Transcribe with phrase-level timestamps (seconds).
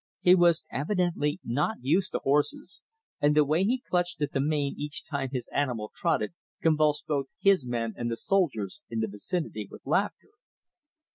[0.19, 2.81] He was evidently not used to horses,
[3.19, 7.27] and the way he clutched at the mane each time his animal trotted convulsed both
[7.39, 10.29] his men and the soldiers in the vicinity with laughter.